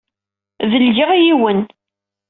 [0.71, 1.61] Delgeɣ yiwen.